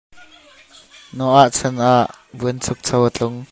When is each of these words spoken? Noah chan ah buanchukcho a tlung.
Noah 1.17 1.47
chan 1.55 1.75
ah 1.93 2.07
buanchukcho 2.37 2.97
a 3.07 3.09
tlung. 3.15 3.37